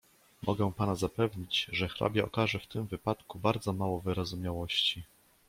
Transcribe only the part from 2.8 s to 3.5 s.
wypadku